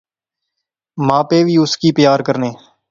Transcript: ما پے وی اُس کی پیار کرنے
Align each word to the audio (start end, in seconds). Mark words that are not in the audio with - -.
ما 1.07 1.19
پے 1.29 1.39
وی 1.45 1.55
اُس 1.61 1.73
کی 1.81 1.89
پیار 1.97 2.19
کرنے 2.27 2.49